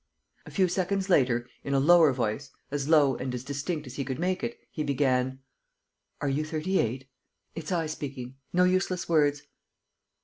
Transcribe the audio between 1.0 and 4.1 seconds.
later, in a lower voice, as low and as distinct as he